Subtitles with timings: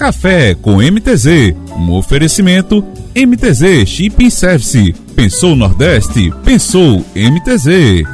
[0.00, 2.82] Café com MTZ, um oferecimento
[3.14, 4.94] MTZ Shipping Service.
[5.14, 6.32] Pensou Nordeste?
[6.42, 8.06] Pensou MTZ.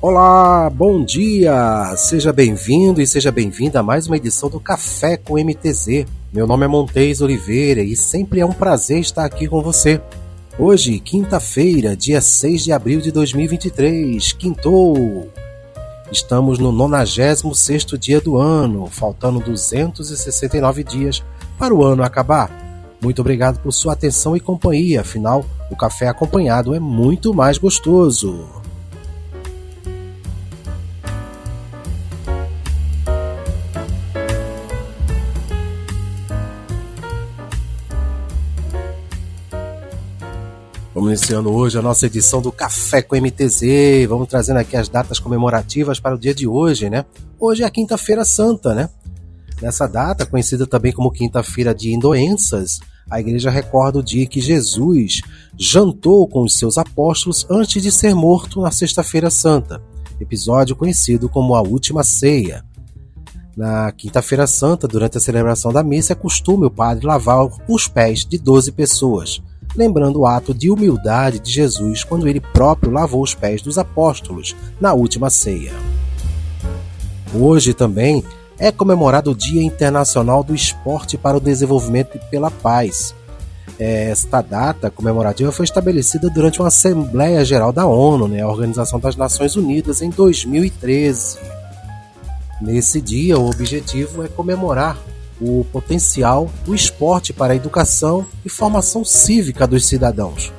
[0.00, 1.92] Olá, bom dia!
[1.96, 6.06] Seja bem-vindo e seja bem-vinda a mais uma edição do Café com MTZ.
[6.32, 10.00] Meu nome é Montes Oliveira e sempre é um prazer estar aqui com você.
[10.58, 15.30] Hoje, quinta-feira, dia 6 de abril de 2023, quintou!
[16.10, 21.22] Estamos no 96º dia do ano, faltando 269 dias
[21.58, 22.50] para o ano acabar.
[23.02, 28.46] Muito obrigado por sua atenção e companhia, afinal, o café acompanhado é muito mais gostoso.
[41.10, 44.06] Iniciando hoje a nossa edição do Café com MTZ.
[44.08, 47.04] Vamos trazendo aqui as datas comemorativas para o dia de hoje, né?
[47.38, 48.88] Hoje é a Quinta-feira Santa, né?
[49.60, 55.20] Nessa data, conhecida também como Quinta-feira de Indoenças, a igreja recorda o dia que Jesus
[55.58, 59.82] jantou com os seus apóstolos antes de ser morto na Sexta-feira Santa,
[60.20, 62.64] episódio conhecido como a Última Ceia.
[63.56, 68.24] Na Quinta-feira Santa, durante a celebração da missa, é costume o padre lavar os pés
[68.24, 69.40] de 12 pessoas
[69.76, 74.56] lembrando o ato de humildade de Jesus quando ele próprio lavou os pés dos apóstolos
[74.80, 75.72] na última ceia.
[77.34, 78.24] Hoje também
[78.58, 83.14] é comemorado o Dia Internacional do Esporte para o Desenvolvimento e pela Paz.
[83.78, 89.16] Esta data comemorativa foi estabelecida durante uma Assembleia Geral da ONU, né, a Organização das
[89.16, 91.38] Nações Unidas, em 2013.
[92.62, 94.96] Nesse dia, o objetivo é comemorar
[95.40, 100.52] o potencial do esporte para a educação e formação cívica dos cidadãos.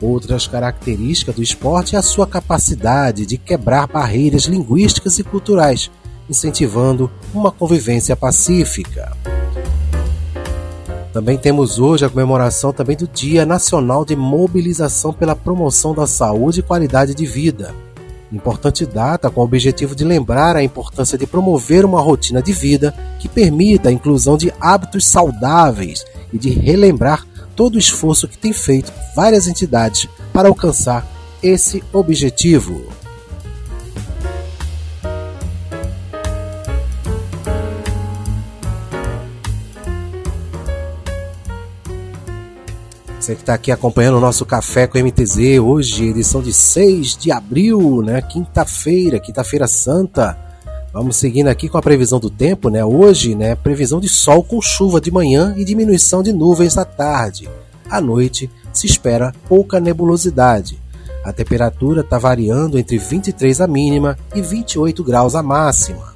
[0.00, 5.90] Outras características do esporte é a sua capacidade de quebrar barreiras linguísticas e culturais,
[6.28, 9.16] incentivando uma convivência pacífica.
[11.12, 16.60] Também temos hoje a comemoração também do Dia Nacional de Mobilização pela Promoção da Saúde
[16.60, 17.74] e Qualidade de Vida.
[18.32, 22.94] Importante data com o objetivo de lembrar a importância de promover uma rotina de vida
[23.18, 28.54] que permita a inclusão de hábitos saudáveis e de relembrar todo o esforço que tem
[28.54, 31.06] feito várias entidades para alcançar
[31.42, 33.01] esse objetivo.
[43.22, 47.30] Você que está aqui acompanhando o nosso Café com MTZ, hoje, edição de 6 de
[47.30, 48.20] abril, né?
[48.20, 50.36] Quinta-feira, quinta-feira santa.
[50.92, 52.84] Vamos seguindo aqui com a previsão do tempo, né?
[52.84, 53.54] Hoje, né?
[53.54, 57.48] Previsão de sol com chuva de manhã e diminuição de nuvens à tarde.
[57.88, 60.82] À noite, se espera pouca nebulosidade.
[61.24, 66.12] A temperatura está variando entre 23 a mínima e 28 graus a máxima.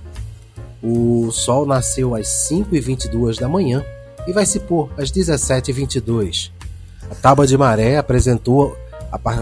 [0.83, 3.85] O sol nasceu às 5h22 da manhã
[4.27, 6.56] e vai se pôr às 17h22.
[7.11, 8.77] A tábua de maré apresentou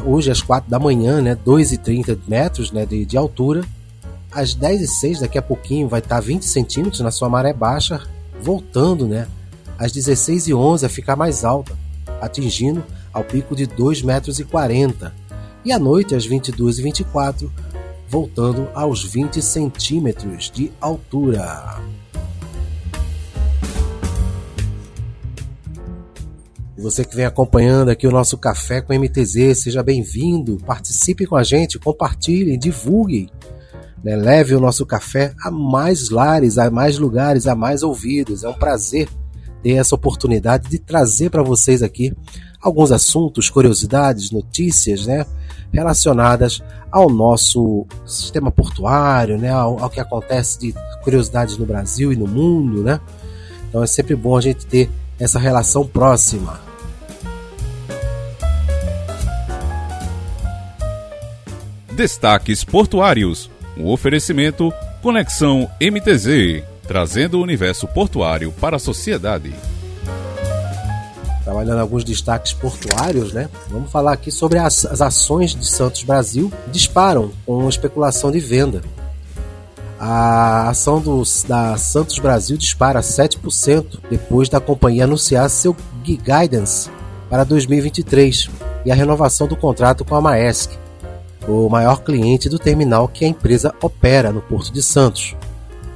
[0.06, 3.62] hoje às 4 da manhã, né, 2,30 metros né, de, de altura.
[4.30, 8.02] Às 10 e 6 daqui a pouquinho, vai estar 20 centímetros na sua maré baixa,
[8.40, 9.26] voltando né,
[9.78, 11.76] às 16 e 11 a ficar mais alta,
[12.20, 15.12] atingindo ao pico de 2 metros 40.
[15.64, 17.52] E à noite, às 22 e 24,
[18.08, 21.80] voltando aos 20 centímetros de altura.
[26.84, 31.42] Você que vem acompanhando aqui o nosso Café com MTZ, seja bem-vindo, participe com a
[31.42, 33.30] gente, compartilhe, divulgue,
[34.04, 34.14] né?
[34.14, 38.44] leve o nosso café a mais lares, a mais lugares, a mais ouvidos.
[38.44, 39.08] É um prazer
[39.62, 42.12] ter essa oportunidade de trazer para vocês aqui
[42.60, 45.24] alguns assuntos, curiosidades, notícias, né,
[45.72, 46.62] relacionadas
[46.92, 52.26] ao nosso sistema portuário, né, ao, ao que acontece de curiosidades no Brasil e no
[52.26, 53.00] mundo, né.
[53.70, 56.73] Então é sempre bom a gente ter essa relação próxima.
[61.94, 63.48] Destaques Portuários.
[63.76, 69.54] Um oferecimento Conexão MTZ, trazendo o universo portuário para a sociedade.
[71.44, 73.48] Trabalhando alguns destaques portuários, né?
[73.68, 78.82] Vamos falar aqui sobre as, as ações de Santos Brasil disparam com especulação de venda.
[80.00, 86.90] A ação dos, da Santos Brasil dispara 7% depois da companhia anunciar seu guidance
[87.30, 88.50] para 2023
[88.84, 90.83] e a renovação do contrato com a Maersk
[91.46, 95.36] o maior cliente do terminal que a empresa opera no Porto de Santos.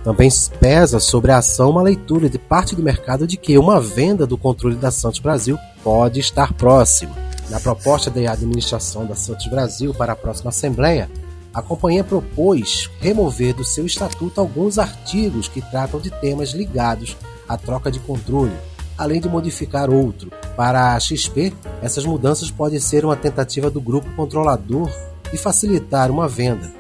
[0.05, 0.31] Também
[0.61, 4.39] pesa sobre a ação uma leitura de parte do mercado de que uma venda do
[4.39, 7.15] controle da Santos Brasil pode estar próxima.
[7.50, 11.11] Na proposta da administração da Santos Brasil para a próxima Assembleia,
[11.53, 17.17] a companhia propôs remover do seu estatuto alguns artigos que tratam de temas ligados
[17.49, 18.53] à troca de controle,
[18.97, 20.31] além de modificar outro.
[20.56, 21.53] Para a XP,
[21.83, 24.91] essas mudanças podem ser uma tentativa do grupo controlador
[25.31, 26.73] de facilitar uma venda,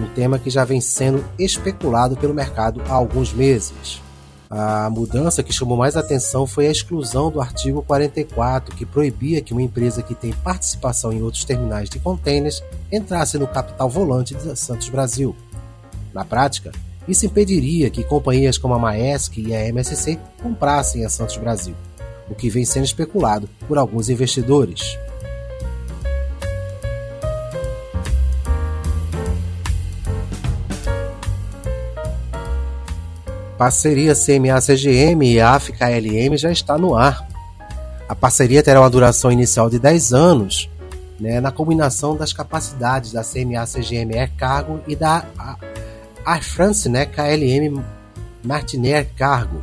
[0.00, 4.00] um tema que já vem sendo especulado pelo mercado há alguns meses.
[4.48, 9.52] A mudança que chamou mais atenção foi a exclusão do artigo 44, que proibia que
[9.52, 12.62] uma empresa que tem participação em outros terminais de contêineres
[12.92, 15.34] entrasse no capital volante da Santos Brasil.
[16.14, 16.70] Na prática,
[17.08, 21.74] isso impediria que companhias como a Maersk e a MSC comprassem a Santos Brasil,
[22.30, 24.96] o que vem sendo especulado por alguns investidores.
[33.58, 37.26] Parceria CMA-CGM e AF-KLM já está no ar.
[38.06, 40.70] A parceria terá uma duração inicial de 10 anos,
[41.18, 45.24] né, na combinação das capacidades da CMA-CGM Air Cargo e da
[46.24, 47.82] Air France né, KLM
[48.44, 49.62] Martinair Cargo,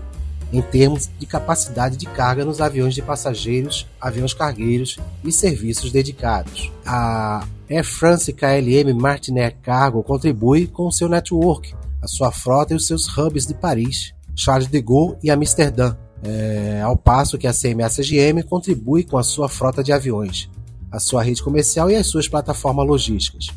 [0.51, 6.71] em termos de capacidade de carga nos aviões de passageiros, aviões cargueiros e serviços dedicados.
[6.83, 12.85] A Air France KLM Martinair Cargo contribui com seu network a sua frota e os
[12.85, 18.43] seus hubs de Paris, Charles de Gaulle e Amsterdã, é, ao passo que a CMA-CGM
[18.43, 20.49] contribui com a sua frota de aviões,
[20.91, 23.47] a sua rede comercial e as suas plataformas logísticas.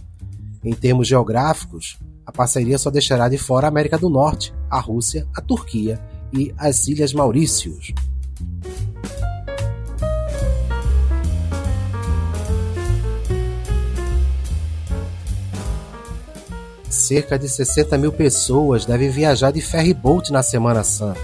[0.64, 5.26] Em termos geográficos, a parceria só deixará de fora a América do Norte, a Rússia,
[5.34, 6.00] a Turquia
[6.32, 7.92] e as Ilhas Maurícios.
[17.06, 21.20] Cerca de 60 mil pessoas devem viajar de ferryboat na Semana Santa.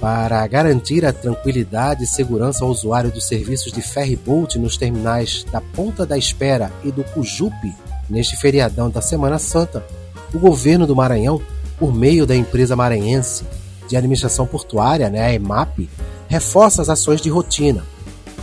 [0.00, 5.60] Para garantir a tranquilidade e segurança ao usuário dos serviços de ferryboat nos terminais da
[5.60, 7.72] Ponta da Espera e do Cujupe,
[8.10, 9.86] neste feriadão da Semana Santa,
[10.34, 11.40] o governo do Maranhão,
[11.78, 13.44] por meio da empresa maranhense
[13.88, 15.88] de administração portuária, né, a EMAP,
[16.26, 17.84] reforça as ações de rotina.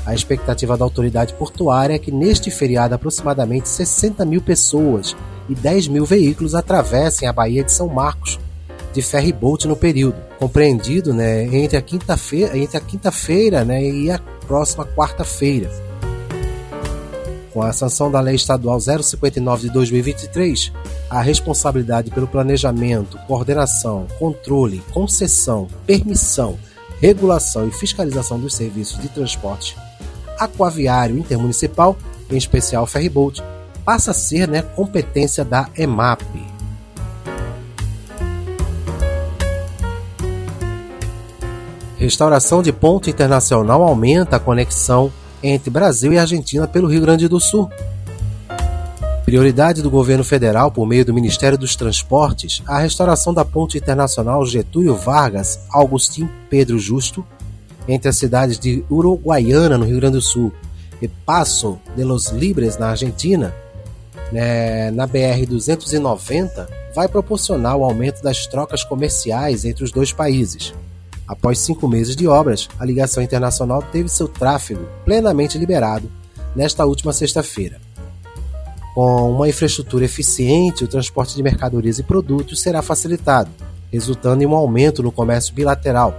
[0.09, 5.15] A expectativa da autoridade portuária é que neste feriado aproximadamente 60 mil pessoas
[5.47, 8.39] e 10 mil veículos atravessem a Baía de São Marcos
[8.91, 14.17] de ferryboat no período, compreendido né, entre a quinta-feira entre a quinta-feira né, e a
[14.47, 15.69] próxima quarta-feira.
[17.53, 20.73] Com a sanção da Lei Estadual 059 de 2023,
[21.07, 26.57] a responsabilidade pelo planejamento, coordenação, controle, concessão, permissão,
[26.99, 29.77] regulação e fiscalização dos serviços de transporte
[30.39, 31.97] aquaviário intermunicipal,
[32.31, 33.43] em especial ferryboat,
[33.83, 36.23] passa a ser né, competência da EMAP.
[41.97, 45.11] Restauração de ponto internacional aumenta a conexão
[45.43, 47.69] entre Brasil e Argentina pelo Rio Grande do Sul.
[49.25, 54.45] Prioridade do governo federal, por meio do Ministério dos Transportes, a restauração da ponte internacional
[54.45, 57.23] Getúlio Vargas Augustin Pedro Justo,
[57.87, 60.51] entre as cidades de Uruguaiana, no Rio Grande do Sul,
[61.01, 63.53] e Paso de los Libres, na Argentina,
[64.31, 70.73] né, na BR-290 vai proporcionar o aumento das trocas comerciais entre os dois países.
[71.27, 76.11] Após cinco meses de obras, a ligação internacional teve seu tráfego plenamente liberado
[76.55, 77.79] nesta última sexta-feira.
[78.95, 83.51] Com uma infraestrutura eficiente, o transporte de mercadorias e produtos será facilitado,
[83.91, 86.13] resultando em um aumento no comércio bilateral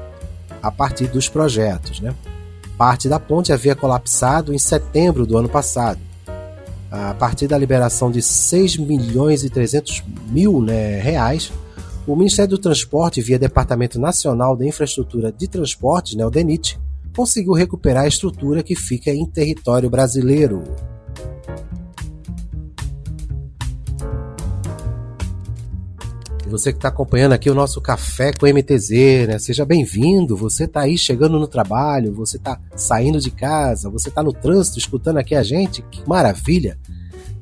[0.62, 2.00] a partir dos projetos.
[2.00, 2.14] Né?
[2.76, 6.00] Parte da ponte havia colapsado em setembro do ano passado
[6.90, 11.52] a partir da liberação de 6 milhões e 300 mil né, reais,
[12.06, 16.80] o Ministério do Transporte, via Departamento Nacional de Infraestrutura de Transportes, né, o DENIT,
[17.14, 20.64] conseguiu recuperar a estrutura que fica em território brasileiro.
[26.50, 29.38] Você que está acompanhando aqui o nosso Café com MTZ, né?
[29.38, 30.36] Seja bem-vindo.
[30.36, 34.78] Você está aí chegando no trabalho, você está saindo de casa, você está no trânsito
[34.78, 35.80] escutando aqui a gente.
[35.82, 36.76] Que maravilha!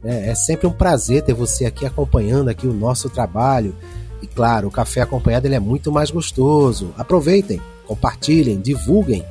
[0.05, 3.75] É, é sempre um prazer ter você aqui acompanhando aqui o nosso trabalho.
[4.23, 6.93] E claro, o café acompanhado ele é muito mais gostoso.
[6.97, 9.25] Aproveitem, compartilhem, divulguem,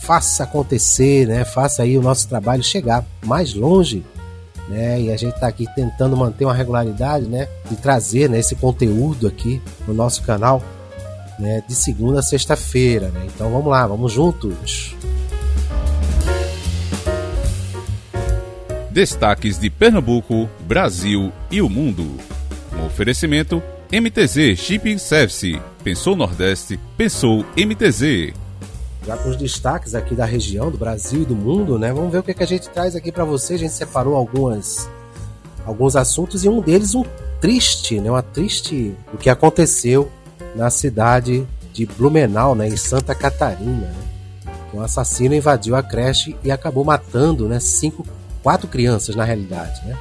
[0.00, 1.44] faça acontecer, né?
[1.44, 4.04] Faça aí o nosso trabalho chegar mais longe
[4.70, 5.00] né?
[5.00, 7.48] E a gente está aqui tentando manter uma regularidade, né?
[7.70, 10.62] E trazer né, esse conteúdo aqui no nosso canal,
[11.38, 11.62] né?
[11.66, 13.26] De segunda a sexta-feira, né?
[13.34, 14.94] Então vamos lá, vamos juntos.
[18.90, 22.16] Destaques de Pernambuco, Brasil e o mundo.
[22.72, 23.62] Um oferecimento
[23.92, 25.60] MTZ Shipping Service.
[25.82, 28.32] Pensou Nordeste, pensou MTZ.
[29.10, 31.92] Já com os destaques aqui da região, do Brasil e do mundo, né?
[31.92, 33.54] Vamos ver o que, que a gente traz aqui para você.
[33.54, 34.88] A gente separou algumas,
[35.66, 37.04] alguns assuntos e um deles um
[37.40, 38.08] triste, né?
[38.08, 40.08] Uma triste o que aconteceu
[40.54, 42.68] na cidade de Blumenau, né?
[42.68, 43.88] Em Santa Catarina.
[43.88, 44.52] Né?
[44.72, 47.58] Um assassino invadiu a creche e acabou matando, né?
[47.58, 48.06] Cinco,
[48.44, 49.98] quatro crianças na realidade, né?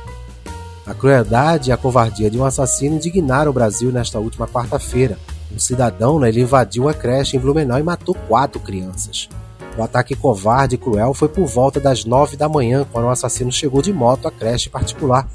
[0.85, 5.17] A crueldade e a covardia de um assassino indignaram o Brasil nesta última quarta-feira
[5.51, 9.29] um cidadão né, ele invadiu a creche em Blumenau e matou quatro crianças.
[9.77, 13.51] O ataque covarde e cruel foi por volta das nove da manhã, quando o assassino
[13.51, 15.27] chegou de moto à creche particular.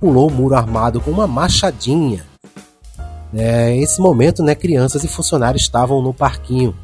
[0.00, 2.24] Pulou o muro armado com uma machadinha.
[3.34, 6.74] É, nesse momento, né, crianças e funcionários estavam no parquinho.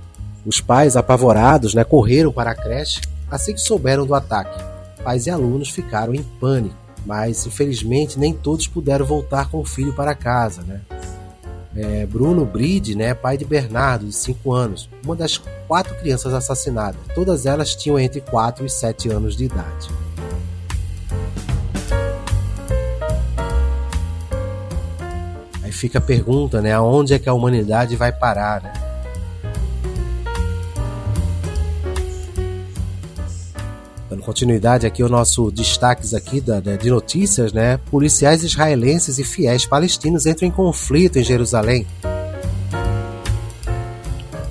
[0.44, 3.00] Os pais, apavorados, né, correram para a creche
[3.32, 4.62] assim que souberam do ataque.
[5.02, 9.94] Pais e alunos ficaram em pânico, mas infelizmente nem todos puderam voltar com o filho
[9.94, 10.62] para casa.
[10.62, 10.82] Né?
[11.74, 17.00] É, Bruno Bride, né, pai de Bernardo, de 5 anos, uma das quatro crianças assassinadas.
[17.14, 19.88] Todas elas tinham entre 4 e 7 anos de idade.
[25.62, 28.91] Aí fica a pergunta, né, aonde é que a humanidade vai parar, né?
[34.22, 37.76] Continuidade aqui o nosso destaques aqui da, de notícias, né?
[37.90, 41.86] Policiais israelenses e fiéis palestinos entram em conflito em Jerusalém.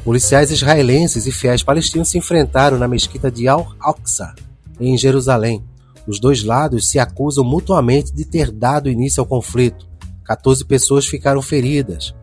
[0.03, 4.33] Policiais israelenses e fiéis palestinos se enfrentaram na mesquita de Al-Aqsa,
[4.79, 5.63] em Jerusalém.
[6.07, 9.87] Os dois lados se acusam mutuamente de ter dado início ao conflito.
[10.25, 12.13] 14 pessoas ficaram feridas.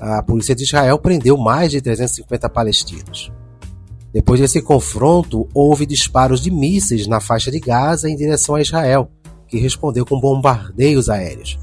[0.00, 3.32] A polícia de Israel prendeu mais de 350 palestinos.
[4.12, 9.10] Depois desse confronto, houve disparos de mísseis na faixa de Gaza em direção a Israel,
[9.46, 11.58] que respondeu com bombardeios aéreos.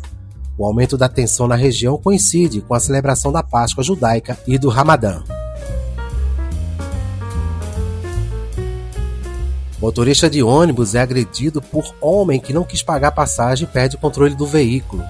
[0.57, 4.69] O aumento da tensão na região coincide com a celebração da Páscoa judaica e do
[4.69, 5.23] Ramadã.
[9.81, 13.99] Motorista de ônibus é agredido por homem que não quis pagar passagem e perde o
[13.99, 15.03] controle do veículo.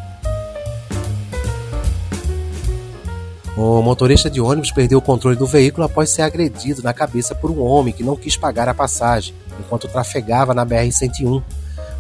[3.58, 7.50] O motorista de ônibus perdeu o controle do veículo após ser agredido na cabeça por
[7.50, 11.42] um homem que não quis pagar a passagem, enquanto trafegava na BR-101,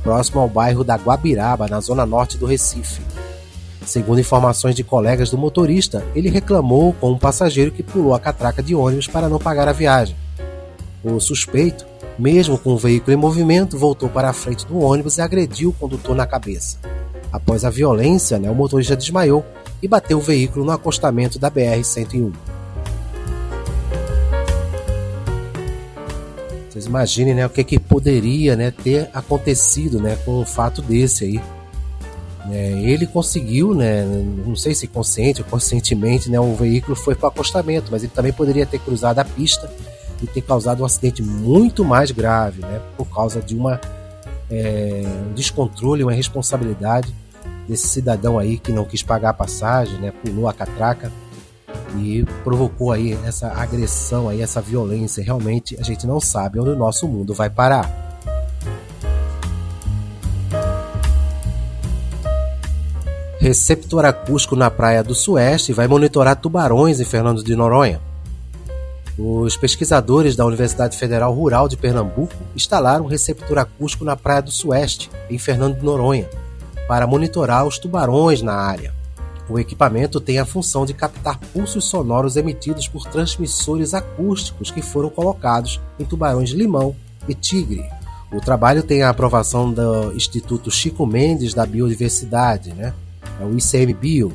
[0.03, 3.01] próximo ao bairro da Guabiraba, na zona norte do Recife.
[3.85, 8.61] Segundo informações de colegas do motorista, ele reclamou com um passageiro que pulou a catraca
[8.61, 10.15] de ônibus para não pagar a viagem.
[11.01, 11.85] O suspeito,
[12.19, 15.73] mesmo com o veículo em movimento, voltou para a frente do ônibus e agrediu o
[15.73, 16.79] condutor na cabeça.
[17.31, 19.45] Após a violência, né, o motorista desmaiou
[19.81, 22.31] e bateu o veículo no acostamento da BR-101.
[26.69, 31.23] Vocês imaginem né, o que, que poderia né, ter acontecido né, com um fato desse
[31.23, 31.41] aí.
[32.51, 34.03] É, ele conseguiu, né,
[34.45, 38.11] não sei se consciente ou conscientemente, né, o veículo foi para o acostamento, mas ele
[38.13, 39.71] também poderia ter cruzado a pista
[40.21, 43.79] e ter causado um acidente muito mais grave, né, por causa de uma,
[44.51, 47.13] é, um descontrole, uma irresponsabilidade
[47.67, 51.11] desse cidadão aí que não quis pagar a passagem, né, pulou a catraca
[51.97, 55.23] e provocou aí essa agressão aí, essa violência.
[55.23, 58.03] Realmente a gente não sabe onde o nosso mundo vai parar.
[63.39, 68.01] Receptor acústico na Praia do Sueste vai monitorar tubarões em Fernando de Noronha.
[69.17, 74.51] Os pesquisadores da Universidade Federal Rural de Pernambuco instalaram um receptor acústico na Praia do
[74.51, 76.27] Sueste, em Fernando de Noronha,
[76.87, 78.93] para monitorar os tubarões na área.
[79.47, 85.09] O equipamento tem a função de captar pulsos sonoros emitidos por transmissores acústicos que foram
[85.09, 86.95] colocados em tubarões limão
[87.27, 87.85] e tigre.
[88.31, 92.93] O trabalho tem a aprovação do Instituto Chico Mendes da Biodiversidade, né?
[93.39, 94.33] é o ICMBio.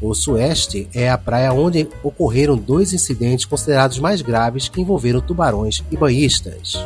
[0.00, 5.82] O Sueste é a praia onde ocorreram dois incidentes considerados mais graves que envolveram tubarões
[5.90, 6.78] e banhistas.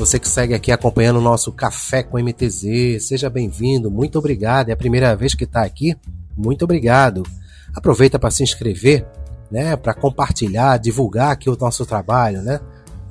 [0.00, 4.70] Você que segue aqui acompanhando o nosso Café com MTZ, seja bem-vindo, muito obrigado.
[4.70, 5.94] É a primeira vez que está aqui,
[6.34, 7.22] muito obrigado.
[7.76, 9.06] Aproveita para se inscrever,
[9.50, 12.60] né, para compartilhar, divulgar aqui o nosso trabalho, né?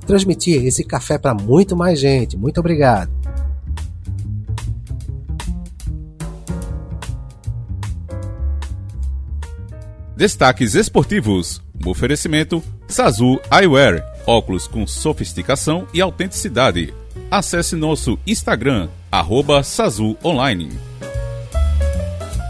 [0.08, 2.36] Transmitir esse café para muito mais gente.
[2.36, 3.12] Muito obrigado.
[10.17, 11.62] Destaques esportivos.
[11.86, 16.93] Oferecimento Sazu Eyewear óculos com sofisticação e autenticidade.
[17.31, 20.69] Acesse nosso Instagram, arroba Sazu Online.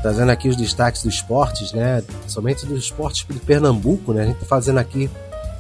[0.02, 2.04] Trazendo aqui os destaques dos esportes, né?
[2.28, 4.24] Somente dos esportes de Pernambuco, né?
[4.24, 5.10] A gente tá fazendo aqui.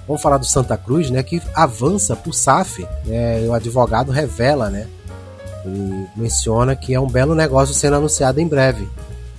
[0.05, 1.23] Vamos falar do Santa Cruz, né?
[1.23, 2.85] Que avança o SAF.
[3.05, 3.41] Né?
[3.47, 4.87] O advogado revela, né?
[5.65, 8.89] E menciona que é um belo negócio sendo anunciado em breve.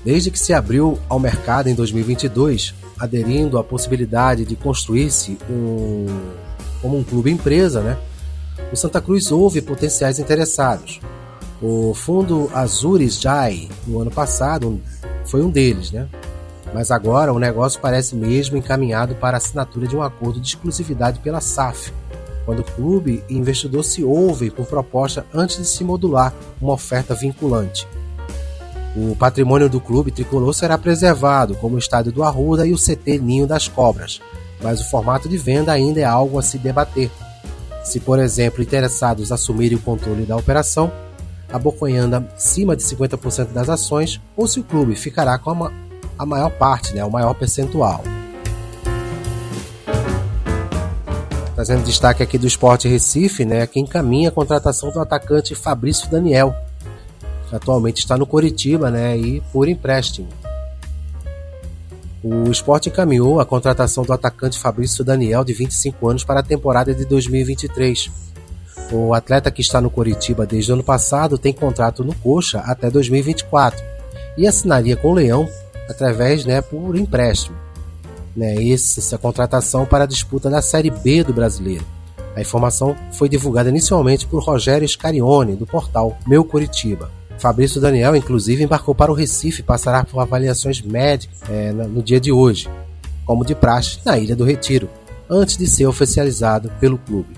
[0.03, 6.07] Desde que se abriu ao mercado em 2022, aderindo à possibilidade de construir-se um,
[6.81, 7.99] como um clube empresa, né?
[8.73, 11.01] O Santa Cruz houve potenciais interessados.
[11.63, 14.81] O fundo Azures Jai, no ano passado,
[15.27, 16.09] foi um deles, né?
[16.73, 21.19] Mas agora o negócio parece mesmo encaminhado para a assinatura de um acordo de exclusividade
[21.19, 21.93] pela SAF,
[22.45, 27.15] quando o clube e investidor se ouvem por proposta antes de se modular uma oferta
[27.15, 27.87] vinculante.
[28.97, 33.19] O patrimônio do clube tricolor será preservado, como o estádio do Arruda e o CT
[33.19, 34.21] Ninho das Cobras,
[34.63, 37.11] mas o formato de venda ainda é algo a se debater.
[37.83, 40.93] Se, por exemplo, interessados assumirem o controle da operação,
[41.53, 45.73] abocanhando acima de 50% das ações, ou se o clube ficará com a,
[46.19, 48.03] a maior parte, né, o maior percentual.
[51.55, 56.55] Trazendo destaque aqui do Esporte Recife, né, que encaminha a contratação do atacante Fabrício Daniel,
[57.49, 60.29] que atualmente está no Coritiba né, e por empréstimo.
[62.23, 66.95] O esporte encaminhou a contratação do atacante Fabrício Daniel, de 25 anos, para a temporada
[66.95, 68.31] de 2023
[68.93, 72.91] o atleta que está no Coritiba desde o ano passado tem contrato no Coxa até
[72.91, 73.81] 2024
[74.37, 75.49] e assinaria com o Leão
[75.89, 77.57] através, né, por empréstimo.
[78.37, 81.85] Né, essa contratação para a disputa da Série B do Brasileiro.
[82.35, 87.11] A informação foi divulgada inicialmente por Rogério Scarione, do portal Meu Curitiba.
[87.41, 92.21] Fabrício Daniel, inclusive, embarcou para o Recife e passará por avaliações médicas é, no dia
[92.21, 92.69] de hoje,
[93.25, 94.91] como de praxe, na Ilha do Retiro,
[95.29, 97.35] antes de ser oficializado pelo clube.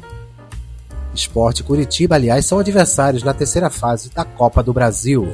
[1.14, 5.30] Esporte e Curitiba, aliás, são adversários na terceira fase da Copa do Brasil.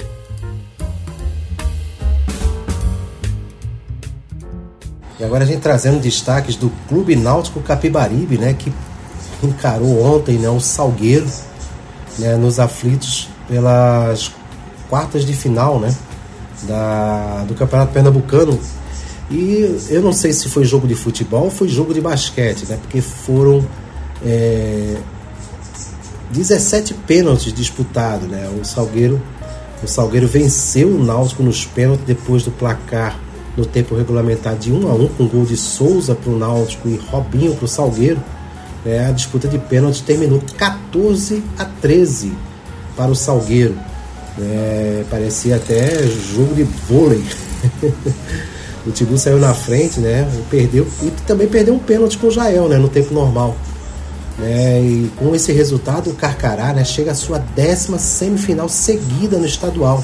[5.19, 8.71] E agora a gente trazendo destaques do Clube Náutico Capibaribe, né, que
[9.43, 11.27] encarou ontem né, o Salgueiro
[12.19, 14.29] né, nos aflitos pelas
[14.88, 15.95] quartas de final né,
[16.62, 18.59] da, do Campeonato Pernambucano.
[19.30, 22.78] E eu não sei se foi jogo de futebol ou foi jogo de basquete, né,
[22.80, 23.64] porque foram
[24.25, 24.97] é,
[26.30, 28.48] 17 pênaltis disputados, né?
[28.61, 29.20] O Salgueiro,
[29.83, 33.18] o Salgueiro venceu o Náutico nos pênaltis depois do placar
[33.57, 36.96] no tempo regulamentar de 1 a 1 com gol de Souza para o Náutico e
[37.11, 38.22] Robinho para o Salgueiro.
[38.87, 42.33] É, a disputa de pênaltis terminou 14 a 13
[42.96, 43.77] para o Salgueiro.
[44.40, 47.24] É, parecia até jogo de vôlei.
[48.87, 50.29] o Tibu saiu na frente, né?
[50.48, 52.79] Perdeu e também perdeu um pênalti com o Jael, né?
[52.79, 53.57] No tempo normal.
[54.38, 54.81] Né?
[54.81, 60.03] E com esse resultado, o Carcará né, chega à sua décima semifinal seguida no estadual.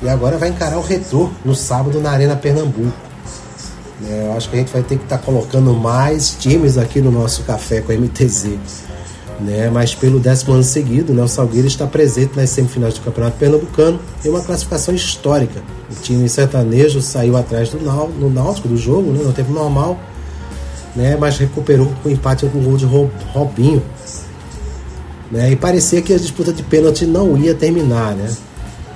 [0.00, 2.92] E agora vai encarar o Retrô no sábado na Arena Pernambuco.
[4.08, 7.00] É, eu acho que a gente vai ter que estar tá colocando mais times aqui
[7.00, 8.87] no nosso café com a MTZ.
[9.40, 9.70] Né?
[9.70, 14.00] Mas pelo décimo ano seguido, né, o Salgueiro está presente nas semifinais do Campeonato Pernambucano
[14.24, 15.62] em uma classificação histórica.
[15.90, 19.98] O time sertanejo saiu atrás do no Náutico do jogo, né, no tempo normal,
[20.96, 21.16] né?
[21.16, 22.84] Mas recuperou com empate com o gol de
[23.32, 23.82] Robinho.
[25.30, 25.52] Né?
[25.52, 28.34] E parecia que a disputa de pênalti não ia terminar, né?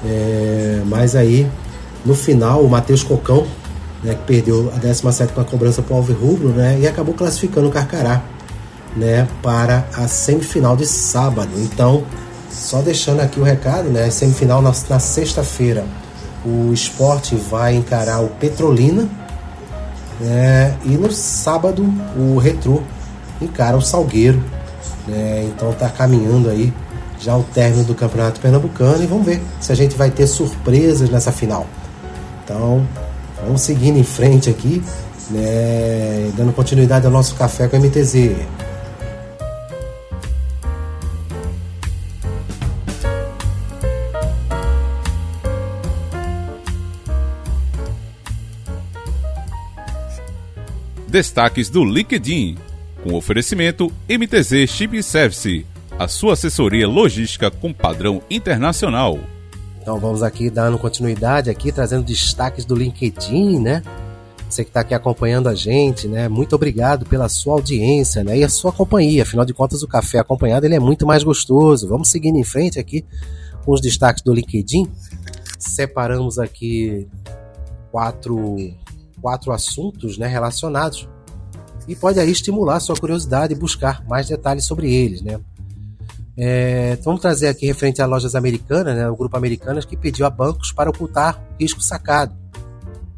[0.05, 1.47] É, mas aí,
[2.05, 3.47] no final, o Matheus Cocão,
[4.03, 6.79] né, que perdeu a 17 com a cobrança para o Alves Rubro, né?
[6.81, 8.25] E acabou classificando o Carcará,
[8.97, 9.27] né?
[9.43, 11.51] Para a semifinal de sábado.
[11.57, 12.05] Então,
[12.51, 14.11] só deixando aqui o recado, né?
[14.11, 15.85] Semifinal na, na sexta-feira.
[16.45, 19.09] O esporte vai encarar o Petrolina,
[20.25, 21.85] é, e no sábado
[22.17, 22.83] o Retrô
[23.41, 24.43] encara o Salgueiro.
[25.07, 25.45] Né?
[25.45, 26.73] Então tá caminhando aí
[27.19, 31.11] já o término do Campeonato Pernambucano e vamos ver se a gente vai ter surpresas
[31.11, 31.67] nessa final.
[32.45, 32.87] Então
[33.43, 34.83] vamos seguindo em frente aqui,
[35.31, 36.31] né?
[36.37, 38.37] dando continuidade ao nosso café com a MTZ.
[51.13, 52.57] Destaques do LinkedIn.
[53.03, 55.67] Com oferecimento MTZ Chip Service,
[55.99, 59.19] a sua assessoria logística com padrão internacional.
[59.79, 63.83] Então vamos aqui dando continuidade aqui, trazendo destaques do LinkedIn, né?
[64.49, 66.31] Você que está aqui acompanhando a gente, né?
[66.31, 68.39] Muito obrigado pela sua audiência, né?
[68.39, 69.25] E a sua companhia.
[69.25, 71.87] Afinal de contas, o café acompanhado ele é muito mais gostoso.
[71.87, 73.05] Vamos seguindo em frente aqui
[73.67, 74.91] com os destaques do LinkedIn.
[75.59, 77.07] Separamos aqui
[77.91, 78.57] quatro
[79.23, 81.09] quatro assuntos né, relacionados
[81.87, 85.23] e pode aí estimular sua curiosidade e buscar mais detalhes sobre eles.
[85.23, 85.41] Né?
[86.37, 90.31] É, vamos trazer aqui referente a lojas americanas, né, o grupo Americanas que pediu a
[90.31, 92.35] bancos para ocultar risco sacado.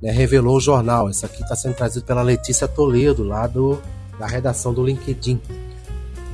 [0.03, 1.09] Né, revelou o jornal.
[1.09, 3.81] Isso aqui está sendo trazido pela Letícia Toledo, lá do,
[4.19, 5.41] da redação do LinkedIn.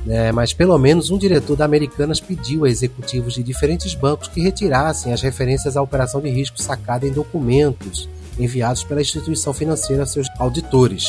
[0.05, 4.41] né, mas pelo menos um diretor da Americanas pediu a executivos de diferentes bancos que
[4.41, 10.05] retirassem as referências à operação de risco sacada em documentos enviados pela instituição financeira a
[10.05, 11.05] seus auditores.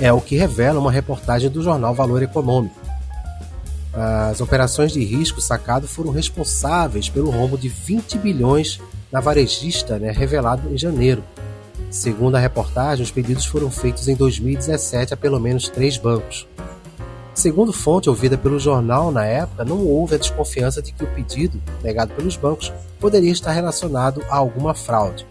[0.00, 2.76] É o que revela uma reportagem do jornal Valor Econômico.
[3.92, 10.12] As operações de risco sacado foram responsáveis pelo rombo de 20 bilhões na varejista, né,
[10.12, 11.24] revelado em janeiro.
[11.90, 16.46] Segundo a reportagem, os pedidos foram feitos em 2017 a pelo menos três bancos.
[17.38, 21.62] Segundo fonte ouvida pelo jornal na época, não houve a desconfiança de que o pedido,
[21.84, 25.24] negado pelos bancos, poderia estar relacionado a alguma fraude.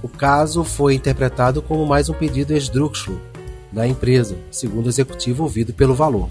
[0.00, 3.20] O caso foi interpretado como mais um pedido esdrúxulo
[3.72, 6.28] da empresa, segundo o executivo ouvido pelo Valor.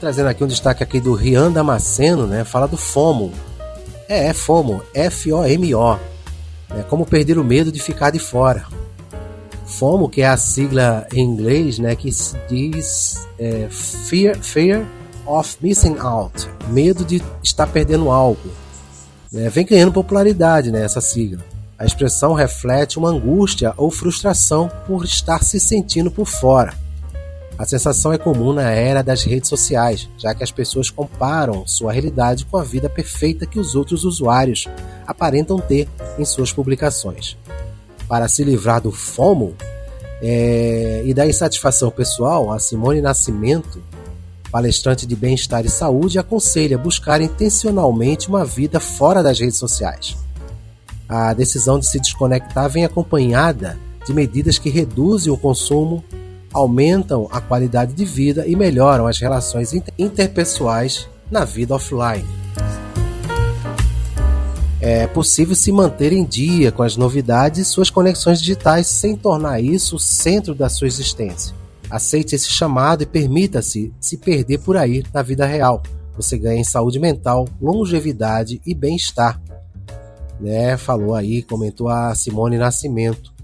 [0.00, 2.42] trazendo aqui um destaque aqui do Rian Damasceno, né?
[2.42, 3.32] Fala do FOMO.
[4.08, 6.09] É, é FOMO, F-O-M-O.
[6.78, 8.64] É como perder o medo de ficar de fora.
[9.66, 11.94] FOMO, que é a sigla em inglês, né?
[11.94, 12.10] Que
[12.48, 14.86] diz é, fear, fear
[15.26, 16.48] of missing out.
[16.68, 18.50] Medo de estar perdendo algo.
[19.34, 20.84] É, vem ganhando popularidade, né?
[20.84, 21.44] Essa sigla.
[21.78, 26.74] A expressão reflete uma angústia ou frustração por estar se sentindo por fora
[27.60, 31.92] a sensação é comum na era das redes sociais, já que as pessoas comparam sua
[31.92, 34.66] realidade com a vida perfeita que os outros usuários
[35.06, 35.86] aparentam ter
[36.18, 37.36] em suas publicações.
[38.08, 39.54] Para se livrar do FOMO
[40.22, 43.82] é, e da insatisfação pessoal, a Simone Nascimento,
[44.50, 50.16] palestrante de bem-estar e saúde, aconselha buscar intencionalmente uma vida fora das redes sociais.
[51.06, 56.02] A decisão de se desconectar vem acompanhada de medidas que reduzem o consumo
[56.52, 62.26] aumentam a qualidade de vida e melhoram as relações interpessoais na vida offline.
[64.80, 69.60] É possível se manter em dia com as novidades e suas conexões digitais sem tornar
[69.60, 71.54] isso o centro da sua existência.
[71.90, 75.82] Aceite esse chamado e permita-se se perder por aí na vida real.
[76.16, 79.40] Você ganha em saúde mental, longevidade e bem-estar.
[80.40, 80.76] Né?
[80.78, 83.34] Falou aí, comentou a Simone Nascimento.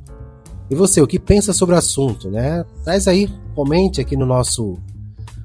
[0.68, 2.64] E você, o que pensa sobre o assunto, né?
[2.82, 4.78] Traz aí, comente aqui no nosso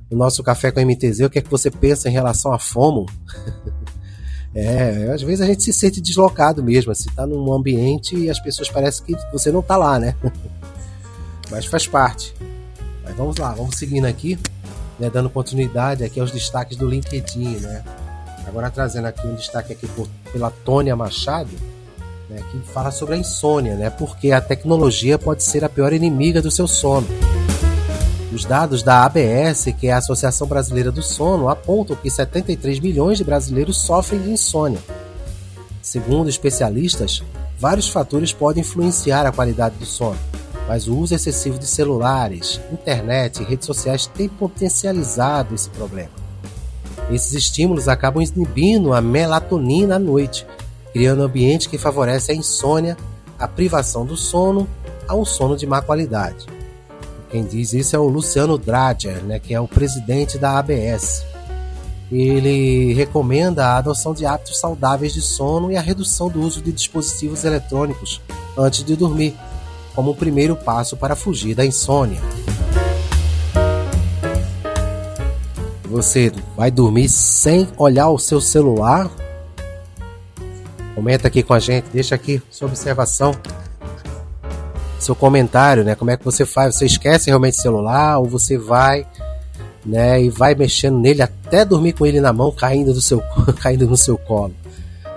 [0.10, 3.06] no nosso café com MTZ o que é que você pensa em relação a FOMO.
[4.54, 8.40] é, às vezes a gente se sente deslocado mesmo, assim, tá num ambiente e as
[8.40, 10.16] pessoas parecem que você não tá lá, né?
[11.50, 12.34] Mas faz parte.
[13.04, 14.38] Mas vamos lá, vamos seguindo aqui,
[15.00, 17.84] né, dando continuidade aqui aos destaques do LinkedIn, né?
[18.46, 21.52] Agora trazendo aqui um destaque aqui por, pela Tônia Machado
[22.32, 26.42] né, que fala sobre a insônia, né, porque a tecnologia pode ser a pior inimiga
[26.42, 27.06] do seu sono.
[28.34, 33.18] Os dados da ABS, que é a Associação Brasileira do Sono, apontam que 73 milhões
[33.18, 34.80] de brasileiros sofrem de insônia.
[35.82, 37.22] Segundo especialistas,
[37.60, 40.18] vários fatores podem influenciar a qualidade do sono,
[40.66, 46.12] mas o uso excessivo de celulares, internet e redes sociais tem potencializado esse problema.
[47.12, 50.48] Esses estímulos acabam inibindo a melatonina à noite,
[50.94, 52.98] criando ambiente que favorece a insônia,
[53.40, 54.68] a privação do sono,
[55.08, 56.46] a um sono de má qualidade.
[57.30, 61.24] Quem diz isso é o Luciano Drager, né, que é o presidente da ABS.
[62.12, 66.74] Ele recomenda a adoção de hábitos saudáveis de sono e a redução do uso de
[66.74, 68.22] dispositivos eletrônicos
[68.58, 69.34] antes de dormir,
[69.96, 72.20] como um primeiro passo para fugir da insônia.
[75.86, 79.10] Você vai dormir sem olhar o seu celular
[81.02, 83.34] Comenta aqui com a gente, deixa aqui sua observação,
[85.00, 85.96] seu comentário, né?
[85.96, 86.76] Como é que você faz?
[86.76, 89.08] Você esquece realmente o celular ou você vai,
[89.84, 90.22] né?
[90.22, 93.20] E vai mexendo nele até dormir com ele na mão, caindo do seu,
[93.60, 94.54] caindo no seu colo.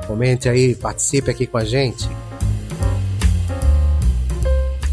[0.07, 2.09] Comente aí, participe aqui com a gente.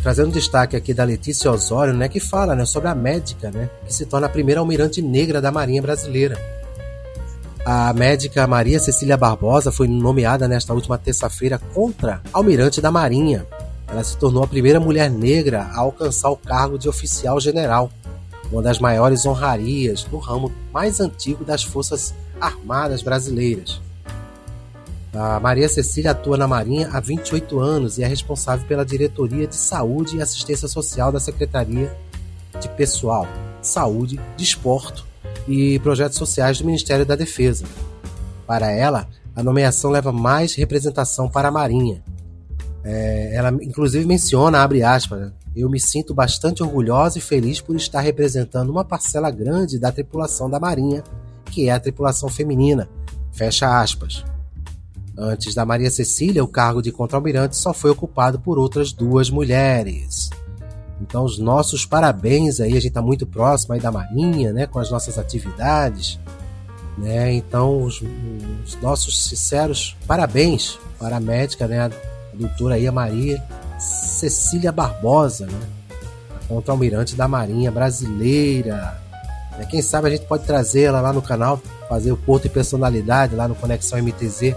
[0.04, 3.94] Trazendo destaque aqui da Letícia Osório, né, que fala, né, sobre a médica, né, que
[3.94, 6.61] se torna a primeira almirante negra da Marinha Brasileira.
[7.64, 13.46] A médica Maria Cecília Barbosa foi nomeada nesta última terça-feira contra almirante da Marinha.
[13.88, 17.92] Ela se tornou a primeira mulher negra a alcançar o cargo de oficial general,
[18.52, 23.80] uma das maiores honrarias no ramo mais antigo das Forças Armadas brasileiras.
[25.14, 29.56] A Maria Cecília atua na Marinha há 28 anos e é responsável pela diretoria de
[29.56, 31.96] saúde e assistência social da Secretaria
[32.60, 33.28] de Pessoal,
[33.62, 35.11] Saúde, Desporto
[35.48, 37.66] e projetos sociais do Ministério da Defesa.
[38.46, 42.04] Para ela, a nomeação leva mais representação para a Marinha.
[42.84, 48.00] É, ela inclusive menciona, abre aspas, eu me sinto bastante orgulhosa e feliz por estar
[48.02, 51.04] representando uma parcela grande da tripulação da Marinha,
[51.46, 52.90] que é a tripulação feminina.
[53.32, 54.24] Fecha aspas.
[55.18, 60.30] Antes da Maria Cecília, o cargo de contra-almirante só foi ocupado por outras duas mulheres.
[61.02, 64.80] Então, os nossos parabéns aí, a gente está muito próximo aí da Marinha, né, com
[64.80, 66.20] as nossas atividades,
[66.98, 67.34] né?
[67.34, 68.02] Então, os,
[68.64, 71.92] os nossos sinceros parabéns para a médica, né, a
[72.34, 73.44] doutora aí, a Maria
[73.80, 75.60] Cecília Barbosa, né,
[76.48, 79.02] contra-almirante da Marinha Brasileira.
[79.58, 81.60] Né, quem sabe a gente pode trazê-la lá no canal,
[81.90, 84.56] fazer o Porto e Personalidade lá no Conexão MTZ.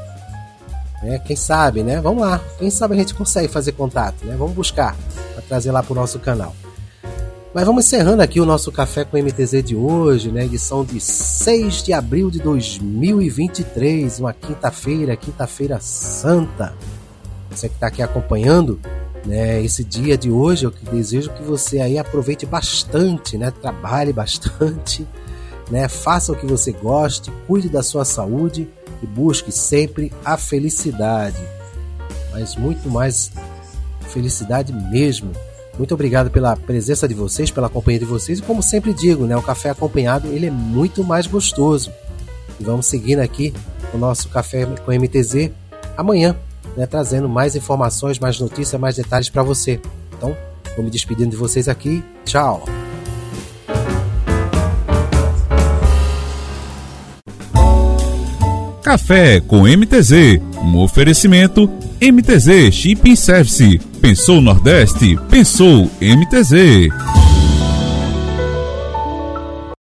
[1.02, 1.18] Né?
[1.24, 2.00] Quem sabe, né?
[2.00, 2.40] Vamos lá.
[2.58, 4.36] Quem sabe a gente consegue fazer contato, né?
[4.36, 4.96] Vamos buscar
[5.34, 6.54] para trazer lá para o nosso canal.
[7.54, 10.44] Mas vamos encerrando aqui o nosso Café com MTZ de hoje, né?
[10.44, 16.74] Edição de 6 de abril de 2023, uma quinta-feira, quinta-feira santa.
[17.48, 18.80] Você que está aqui acompanhando,
[19.24, 19.62] né?
[19.62, 23.52] Esse dia de hoje, eu desejo que você aí aproveite bastante, né?
[23.52, 25.06] Trabalhe bastante,
[25.70, 25.86] né?
[25.86, 28.68] Faça o que você goste, cuide da sua saúde
[29.00, 31.40] e busque sempre a felicidade.
[32.32, 33.30] Mas muito mais
[34.14, 35.32] felicidade mesmo.
[35.76, 38.38] Muito obrigado pela presença de vocês, pela companhia de vocês.
[38.38, 41.90] E como sempre digo, né, o café acompanhado ele é muito mais gostoso.
[42.60, 43.52] E vamos seguindo aqui
[43.92, 45.50] o nosso café com MTZ
[45.96, 46.36] amanhã,
[46.76, 49.80] né, trazendo mais informações, mais notícias, mais detalhes para você.
[50.16, 50.36] Então,
[50.76, 52.04] vou me despedindo de vocês aqui.
[52.24, 52.64] Tchau.
[58.80, 61.68] Café com MTZ, um oferecimento
[62.00, 63.78] MTZ Shipping Service.
[64.00, 65.16] Pensou Nordeste?
[65.30, 67.23] Pensou MTZ.